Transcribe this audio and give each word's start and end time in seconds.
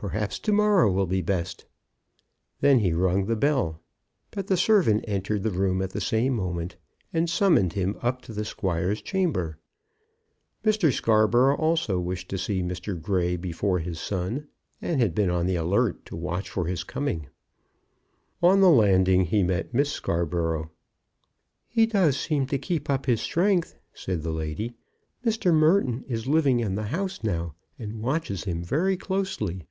Perhaps 0.00 0.38
to 0.38 0.52
morrow 0.52 0.88
will 0.92 1.08
be 1.08 1.22
best." 1.22 1.66
Then 2.60 2.78
he 2.78 2.92
rung 2.92 3.26
the 3.26 3.34
bell; 3.34 3.80
but 4.30 4.46
the 4.46 4.56
servant 4.56 5.04
entered 5.08 5.42
the 5.42 5.50
room 5.50 5.82
at 5.82 5.90
the 5.90 6.00
same 6.00 6.34
moment 6.34 6.76
and 7.12 7.28
summoned 7.28 7.72
him 7.72 7.96
up 8.00 8.22
to 8.22 8.32
the 8.32 8.44
squire's 8.44 9.02
chamber. 9.02 9.58
Mr. 10.64 10.92
Scarborough 10.92 11.56
also 11.56 11.98
wished 11.98 12.28
to 12.28 12.38
see 12.38 12.62
Mr. 12.62 13.02
Grey 13.02 13.34
before 13.36 13.80
his 13.80 13.98
son, 13.98 14.46
and 14.80 15.00
had 15.00 15.16
been 15.16 15.30
on 15.30 15.46
the 15.46 15.56
alert 15.56 16.06
to 16.06 16.14
watch 16.16 16.48
for 16.48 16.66
his 16.68 16.84
coming. 16.84 17.26
On 18.40 18.60
the 18.60 18.70
landing 18.70 19.24
he 19.24 19.42
met 19.42 19.74
Miss 19.74 19.90
Scarborough. 19.90 20.70
"He 21.66 21.86
does 21.86 22.16
seem 22.16 22.46
to 22.46 22.56
keep 22.58 22.88
up 22.88 23.06
his 23.06 23.20
strength," 23.20 23.76
said 23.92 24.22
the 24.22 24.30
lady. 24.32 24.74
"Mr. 25.26 25.52
Merton 25.52 26.04
is 26.06 26.28
living 26.28 26.60
in 26.60 26.76
the 26.76 26.84
house 26.84 27.24
now, 27.24 27.56
and 27.80 28.00
watches 28.00 28.44
him 28.44 28.62
very 28.62 28.96
closely." 28.96 29.64